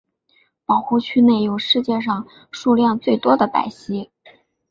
[0.65, 4.09] 保护区内有世界上数量最多的白犀。